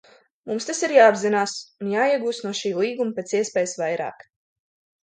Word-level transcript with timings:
Mums 0.51 0.65
tas 0.69 0.79
ir 0.87 0.93
jāapzinās 0.95 1.53
un 1.85 1.93
jāiegūst 1.93 2.49
no 2.49 2.55
šī 2.63 2.75
līguma 2.81 3.17
pēc 3.21 3.39
iespējas 3.43 3.79
vairāk. 3.85 4.31